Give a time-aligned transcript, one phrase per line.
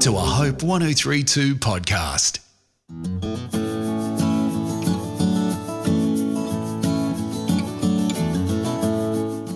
[0.00, 2.38] to a Hope 1032 podcast.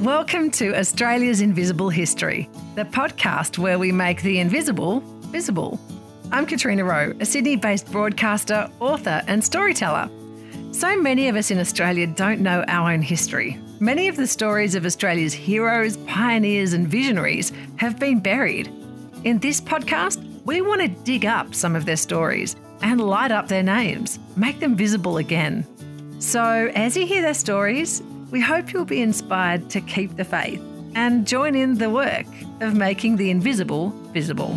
[0.03, 4.99] Welcome to Australia's Invisible History, the podcast where we make the invisible
[5.31, 5.79] visible.
[6.33, 10.11] I'm Katrina Roe, a Sydney based broadcaster, author, and storyteller.
[10.73, 13.61] So many of us in Australia don't know our own history.
[13.79, 18.67] Many of the stories of Australia's heroes, pioneers, and visionaries have been buried.
[19.23, 23.49] In this podcast, we want to dig up some of their stories and light up
[23.49, 25.67] their names, make them visible again.
[26.21, 30.63] So, as you hear their stories, we hope you'll be inspired to keep the faith
[30.95, 32.27] and join in the work
[32.61, 34.57] of making the invisible visible.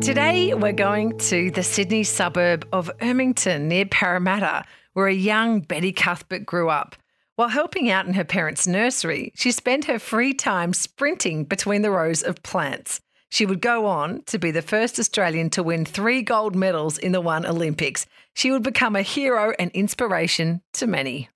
[0.00, 5.92] Today, we're going to the Sydney suburb of Ermington near Parramatta, where a young Betty
[5.92, 6.96] Cuthbert grew up.
[7.36, 11.90] While helping out in her parents' nursery, she spent her free time sprinting between the
[11.90, 13.02] rows of plants.
[13.28, 17.12] She would go on to be the first Australian to win three gold medals in
[17.12, 18.06] the one Olympics.
[18.32, 21.28] She would become a hero and inspiration to many.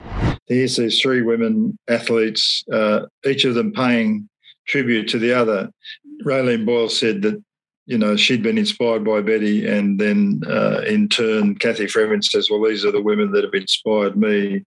[0.46, 4.26] Here's these three women athletes, uh, each of them paying
[4.66, 5.68] tribute to the other.
[6.24, 7.44] Raelene Boyle said that
[7.84, 12.48] you know, she'd been inspired by Betty, and then uh, in turn, Cathy Freeman says,
[12.48, 14.64] "Well, these are the women that have inspired me."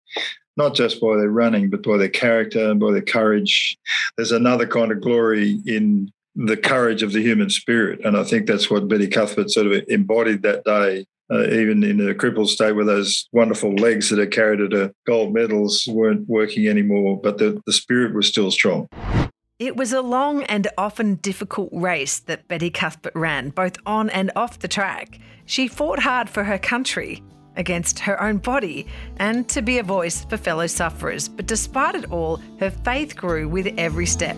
[0.56, 3.78] Not just by their running, but by their character and by their courage.
[4.18, 8.04] There's another kind of glory in the courage of the human spirit.
[8.06, 11.06] And I think that's what Betty Cuthbert sort of embodied that day.
[11.32, 14.94] Uh, even in a crippled state where those wonderful legs that had carried her to
[15.08, 18.88] gold medals weren't working anymore, but the, the spirit was still strong.
[19.58, 24.32] It was a long and often difficult race that Betty Cuthbert ran, both on and
[24.36, 25.18] off the track.
[25.46, 27.24] She fought hard for her country,
[27.56, 28.88] against her own body,
[29.18, 31.28] and to be a voice for fellow sufferers.
[31.28, 34.38] But despite it all, her faith grew with every step.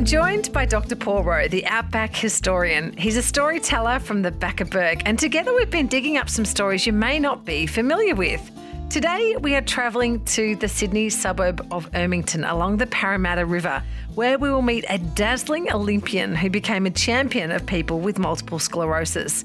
[0.00, 0.96] I'm joined by Dr.
[0.96, 2.96] Roe, the Outback historian.
[2.96, 6.94] He's a storyteller from the Backaberg, and together we've been digging up some stories you
[6.94, 8.50] may not be familiar with.
[8.90, 13.84] Today, we are travelling to the Sydney suburb of Ermington along the Parramatta River,
[14.16, 18.58] where we will meet a dazzling Olympian who became a champion of people with multiple
[18.58, 19.44] sclerosis.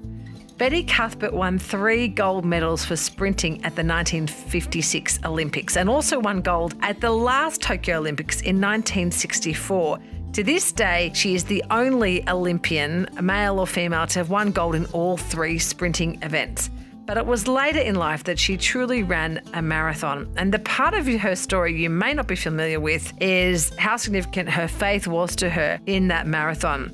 [0.58, 6.42] Betty Cuthbert won three gold medals for sprinting at the 1956 Olympics and also won
[6.42, 10.00] gold at the last Tokyo Olympics in 1964.
[10.34, 14.74] To this day, she is the only Olympian, male or female, to have won gold
[14.74, 16.72] in all three sprinting events.
[17.06, 20.32] But it was later in life that she truly ran a marathon.
[20.38, 24.50] And the part of her story you may not be familiar with is how significant
[24.50, 26.92] her faith was to her in that marathon.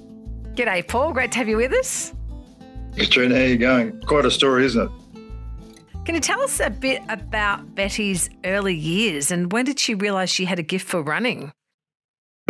[0.55, 1.13] G'day, Paul.
[1.13, 2.13] Great to have you with us.
[2.97, 4.01] Katrina, how are you going?
[4.01, 4.91] Quite a story, isn't it?
[6.03, 10.29] Can you tell us a bit about Betty's early years and when did she realise
[10.29, 11.53] she had a gift for running?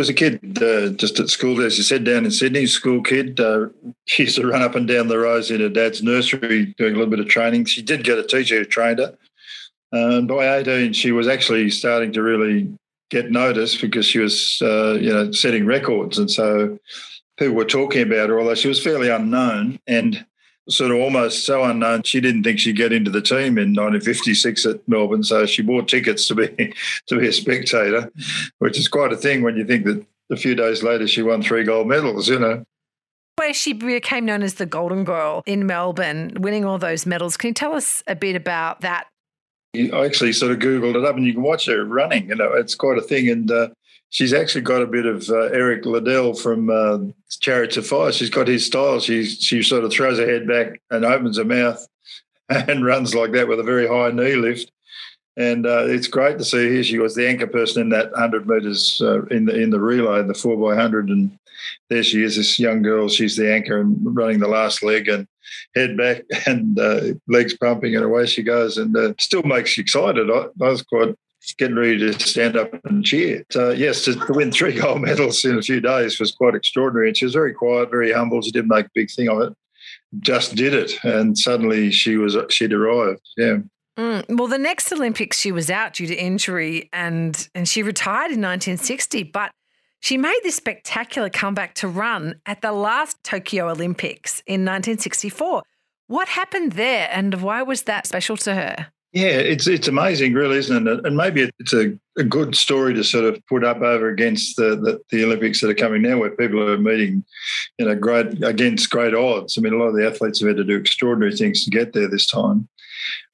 [0.02, 3.38] Was a kid uh, just at school, as you said, down in Sydney, school kid.
[3.38, 3.68] Uh,
[4.06, 6.98] she used to run up and down the rows in her dad's nursery doing a
[6.98, 7.66] little bit of training.
[7.66, 9.16] She did get a teacher who trained her.
[9.92, 12.68] And by 18, she was actually starting to really
[13.10, 16.18] get noticed because she was, uh, you know, setting records.
[16.18, 16.80] And so
[17.38, 19.78] people were talking about her, although she was fairly unknown.
[19.86, 20.26] And
[20.68, 22.02] sort of almost so unknown.
[22.04, 25.88] She didn't think she'd get into the team in 1956 at Melbourne, so she bought
[25.88, 26.48] tickets to be
[27.06, 28.10] to be a spectator,
[28.58, 31.42] which is quite a thing when you think that a few days later she won
[31.42, 32.28] three gold medals.
[32.28, 32.64] You know.
[33.36, 37.36] Where she became known as the Golden Girl in Melbourne, winning all those medals.
[37.36, 39.06] Can you tell us a bit about that?
[39.74, 42.28] I actually sort of Googled it up and you can watch her running.
[42.28, 43.30] You know, it's quite a thing.
[43.30, 43.68] And uh,
[44.12, 46.98] she's actually got a bit of uh, Eric Liddell from uh,
[47.40, 48.12] Chariots of Fire.
[48.12, 49.00] She's got his style.
[49.00, 51.84] She she sort of throws her head back and opens her mouth
[52.48, 54.70] and runs like that with a very high knee lift.
[55.36, 56.84] And uh, it's great to see here.
[56.84, 60.22] She was the anchor person in that hundred meters uh, in the in the relay,
[60.22, 61.36] the four by hundred, and
[61.88, 63.08] there she is, this young girl.
[63.08, 65.26] She's the anchor and running the last leg and
[65.74, 68.76] head back and uh, legs pumping, and away she goes.
[68.76, 70.30] And uh, still makes you excited.
[70.30, 71.14] I, I was quite
[71.58, 73.44] getting ready to stand up and cheer.
[73.50, 77.08] So, yes, to, to, win three gold medals in a few days was quite extraordinary.
[77.08, 78.40] And she was very quiet, very humble.
[78.42, 79.52] She didn't make a big thing of it.
[80.20, 83.22] Just did it, and suddenly she was she'd arrived.
[83.36, 83.58] Yeah.
[83.98, 84.38] Mm.
[84.38, 88.40] Well, the next Olympics she was out due to injury, and and she retired in
[88.40, 89.22] 1960.
[89.24, 89.50] But
[90.00, 95.62] she made this spectacular comeback to run at the last Tokyo Olympics in 1964.
[96.08, 98.92] What happened there, and why was that special to her?
[99.12, 101.04] Yeah, it's it's amazing, really, isn't it?
[101.04, 104.76] And maybe it's a a good story to sort of put up over against the,
[104.76, 107.24] the, the Olympics that are coming now, where people are meeting,
[107.78, 109.56] you know, great against great odds.
[109.56, 111.92] I mean, a lot of the athletes have had to do extraordinary things to get
[111.92, 112.68] there this time.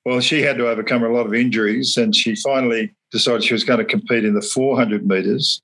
[0.05, 3.65] Well, she had to overcome a lot of injuries, and she finally decided she was
[3.65, 5.61] going to compete in the 400 meters.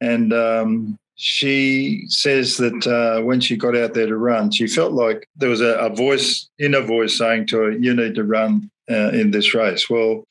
[0.00, 4.92] And um, she says that uh, when she got out there to run, she felt
[4.92, 8.70] like there was a, a voice, inner voice, saying to her, "You need to run
[8.90, 10.26] uh, in this race." Well,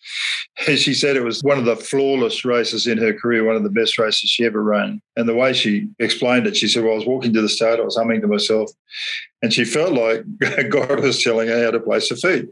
[0.68, 3.64] as she said, it was one of the flawless races in her career, one of
[3.64, 5.02] the best races she ever ran.
[5.16, 7.80] And the way she explained it, she said, "Well, I was walking to the start,
[7.80, 8.72] I was humming to myself,
[9.42, 10.24] and she felt like
[10.70, 12.50] God was telling her how to place her feet."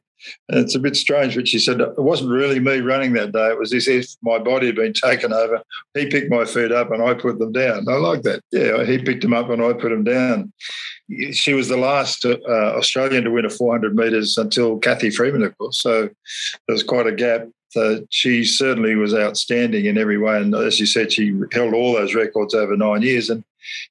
[0.50, 3.50] And it's a bit strange, but she said it wasn't really me running that day.
[3.51, 5.62] It was as if my body had been taken over.
[5.94, 7.88] He picked my feet up and I put them down.
[7.88, 8.42] I like that.
[8.52, 10.52] Yeah, he picked them up and I put them down.
[11.31, 15.57] She was the last uh, Australian to win a 400 metres until Cathy Freeman, of
[15.57, 15.81] course.
[15.81, 17.48] So there was quite a gap.
[17.69, 20.42] So she certainly was outstanding in every way.
[20.42, 23.30] And as you said, she held all those records over nine years.
[23.30, 23.44] And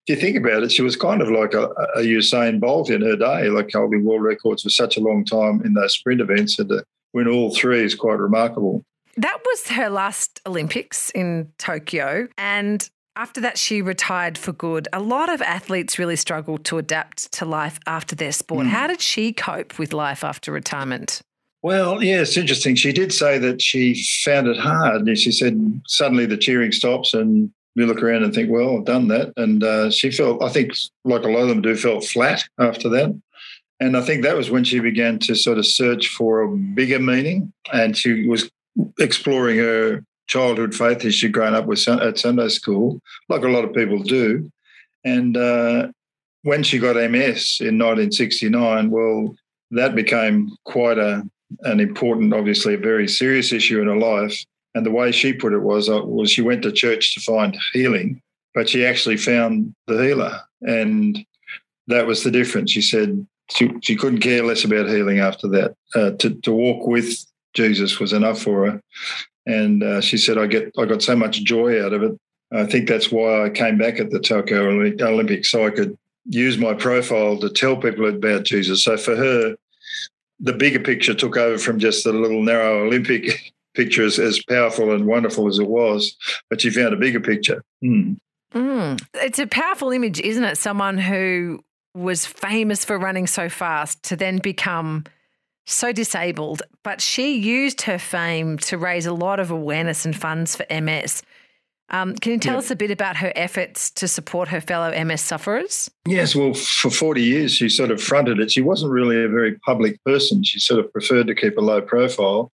[0.06, 3.02] if you think about it, she was kind of like a, a Usain Bolt in
[3.02, 6.58] her day, like holding world records for such a long time in those sprint events.
[6.58, 6.84] And to
[7.14, 8.84] win all three is quite remarkable.
[9.16, 12.28] That was her last Olympics in Tokyo.
[12.36, 14.86] And after that, she retired for good.
[14.92, 18.66] A lot of athletes really struggle to adapt to life after their sport.
[18.66, 18.70] Mm.
[18.70, 21.20] How did she cope with life after retirement?
[21.62, 22.76] Well, yeah, it's interesting.
[22.76, 25.18] She did say that she found it hard.
[25.18, 29.08] She said suddenly the cheering stops and you look around and think, well, I've done
[29.08, 29.32] that.
[29.36, 30.72] And uh, she felt, I think,
[31.04, 33.20] like a lot of them do, felt flat after that.
[33.80, 36.98] And I think that was when she began to sort of search for a bigger
[36.98, 37.52] meaning.
[37.72, 38.50] And she was
[38.98, 43.64] exploring her childhood faith as she'd grown up with at Sunday school, like a lot
[43.64, 44.50] of people do.
[45.04, 45.88] And uh,
[46.42, 49.34] when she got MS in 1969, well,
[49.70, 51.28] that became quite a
[51.62, 54.44] an important, obviously, a very serious issue in her life.
[54.74, 57.56] And the way she put it was, uh, was she went to church to find
[57.72, 58.20] healing,
[58.54, 61.18] but she actually found the healer, and
[61.86, 62.70] that was the difference.
[62.70, 65.74] She said she, she couldn't care less about healing after that.
[65.94, 67.24] Uh, to to walk with
[67.54, 68.82] Jesus was enough for her,
[69.46, 72.12] and uh, she said, "I get I got so much joy out of it.
[72.52, 75.96] I think that's why I came back at the Tokyo Olympics, so I could
[76.26, 78.84] use my profile to tell people about Jesus.
[78.84, 79.56] So for her,
[80.40, 85.06] the bigger picture took over from just the little narrow Olympic picture, as, powerful and
[85.06, 86.16] wonderful as it was.
[86.50, 87.62] But she found a bigger picture.
[87.82, 88.16] Mm.
[88.54, 89.04] Mm.
[89.14, 90.58] It's a powerful image, isn't it?
[90.58, 91.62] Someone who
[91.94, 95.04] was famous for running so fast to then become
[95.66, 100.56] so disabled, but she used her fame to raise a lot of awareness and funds
[100.56, 101.22] for MS.
[101.90, 102.64] Um, can you tell yep.
[102.64, 105.90] us a bit about her efforts to support her fellow MS sufferers?
[106.06, 108.50] Yes, well, for 40 years, she sort of fronted it.
[108.50, 110.42] She wasn't really a very public person.
[110.44, 112.52] She sort of preferred to keep a low profile.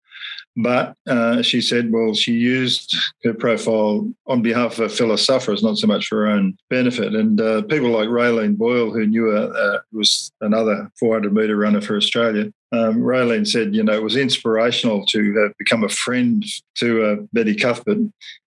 [0.57, 5.65] But uh, she said, well, she used her profile on behalf of her fellow sufferers,
[5.65, 7.13] not so much for her own benefit.
[7.13, 11.81] And uh, people like Raelene Boyle, who knew her, uh, was another 400 metre runner
[11.81, 16.45] for Australia, um, Raelene said, you know, it was inspirational to have become a friend
[16.77, 17.99] to uh, Betty Cuthbert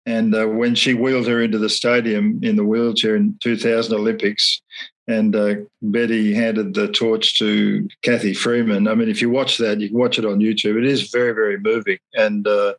[0.06, 4.62] and uh, when she wheeled her into the stadium in the wheelchair in 2000 Olympics,
[5.07, 8.88] and uh, Betty handed the torch to Cathy Freeman.
[8.88, 10.78] I mean, if you watch that, you can watch it on YouTube.
[10.78, 12.00] It is very, very moving.
[12.13, 12.74] And uh,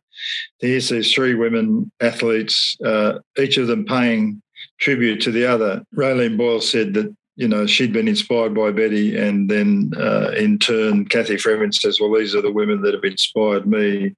[0.59, 4.41] here's these three women athletes, uh, each of them paying
[4.79, 5.83] tribute to the other.
[5.95, 10.57] Raelene Boyle said that you know, she'd been inspired by Betty, and then uh, in
[10.57, 14.15] turn, Cathy Freeman says, "Well, these are the women that have inspired me."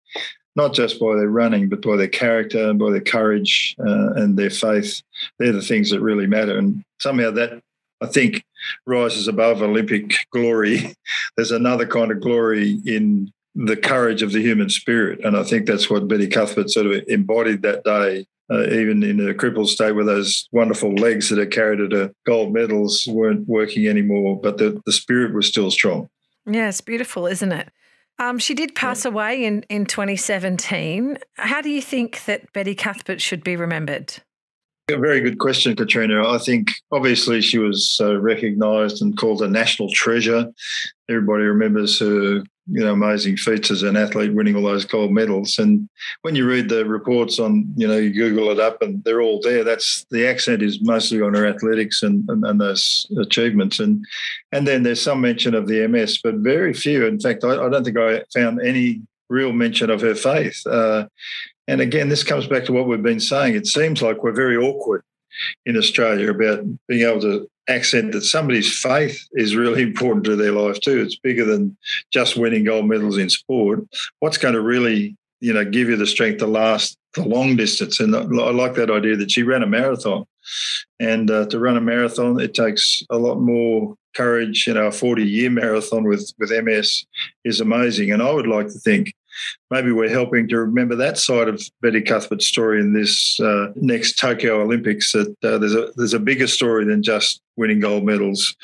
[0.59, 4.37] Not just by their running, but by their character and by their courage uh, and
[4.37, 5.01] their faith.
[5.37, 6.57] They're the things that really matter.
[6.57, 7.61] And somehow that,
[8.01, 8.43] I think,
[8.85, 10.93] rises above Olympic glory.
[11.37, 15.23] There's another kind of glory in the courage of the human spirit.
[15.23, 18.27] And I think that's what Betty Cuthbert sort of embodied that day.
[18.51, 22.11] Uh, even in a crippled state where those wonderful legs that had carried her to
[22.25, 26.09] gold medals weren't working anymore, but the, the spirit was still strong.
[26.47, 27.69] Yeah, it's beautiful, isn't it?
[28.19, 29.11] Um, she did pass yeah.
[29.11, 31.17] away in, in 2017.
[31.35, 34.13] How do you think that Betty Cuthbert should be remembered?
[34.89, 36.27] A very good question, Katrina.
[36.27, 40.51] I think obviously she was uh, recognised and called a national treasure.
[41.09, 45.57] Everybody remembers her you know amazing feats as an athlete, winning all those gold medals.
[45.57, 45.89] And
[46.21, 49.41] when you read the reports on, you know, you Google it up, and they're all
[49.41, 49.63] there.
[49.63, 53.79] That's the accent is mostly on her athletics and, and, and those achievements.
[53.79, 54.05] And
[54.51, 57.05] and then there's some mention of the MS, but very few.
[57.05, 60.65] In fact, I, I don't think I found any real mention of her faith.
[60.65, 61.07] Uh,
[61.67, 63.55] and again, this comes back to what we've been saying.
[63.55, 65.03] It seems like we're very awkward
[65.65, 70.51] in Australia about being able to accent that somebody's faith is really important to their
[70.51, 71.01] life too.
[71.01, 71.77] It's bigger than
[72.11, 73.81] just winning gold medals in sport.
[74.19, 77.99] What's going to really, you know, give you the strength to last the long distance.
[77.99, 80.25] And I like that idea that she ran a marathon.
[80.99, 84.65] And uh, to run a marathon, it takes a lot more courage.
[84.67, 87.05] You know, a 40 year marathon with, with MS
[87.45, 88.11] is amazing.
[88.11, 89.13] And I would like to think
[89.71, 94.19] maybe we're helping to remember that side of Betty Cuthbert's story in this uh, next
[94.19, 95.11] Tokyo Olympics.
[95.11, 98.55] That uh, there's a there's a bigger story than just winning gold medals.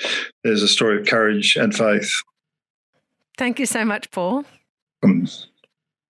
[0.43, 2.11] There's a story of courage and faith.
[3.37, 4.45] Thank you so much, Paul.
[5.03, 5.27] Um,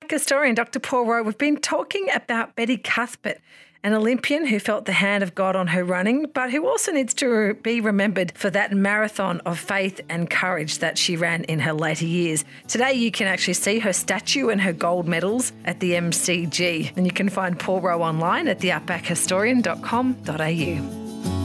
[0.10, 0.80] Historian Dr.
[0.80, 3.40] Paul Roe, we've been talking about Betty Cuthbert
[3.86, 7.14] an Olympian who felt the hand of God on her running, but who also needs
[7.14, 11.72] to be remembered for that marathon of faith and courage that she ran in her
[11.72, 12.44] later years.
[12.68, 17.06] Today, you can actually see her statue and her gold medals at the MCG, and
[17.06, 21.45] you can find Paul Roe online at theoutbackhistorian.com.au.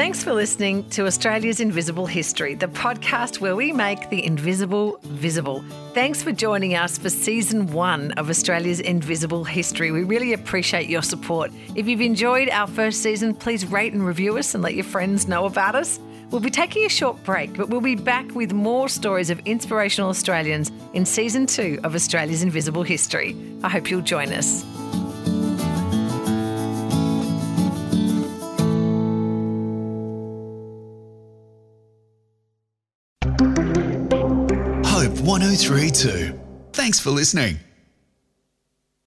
[0.00, 5.62] Thanks for listening to Australia's Invisible History, the podcast where we make the invisible visible.
[5.92, 9.92] Thanks for joining us for season one of Australia's Invisible History.
[9.92, 11.52] We really appreciate your support.
[11.74, 15.28] If you've enjoyed our first season, please rate and review us and let your friends
[15.28, 16.00] know about us.
[16.30, 20.08] We'll be taking a short break, but we'll be back with more stories of inspirational
[20.08, 23.36] Australians in season two of Australia's Invisible History.
[23.62, 24.64] I hope you'll join us.
[35.50, 36.38] 1032.
[36.72, 37.58] Thanks for listening.